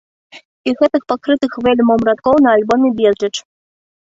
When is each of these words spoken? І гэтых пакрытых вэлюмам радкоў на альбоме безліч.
І 0.71 0.71
гэтых 0.79 1.03
пакрытых 1.13 1.51
вэлюмам 1.67 2.01
радкоў 2.09 2.35
на 2.47 2.55
альбоме 2.59 2.89
безліч. 3.03 3.33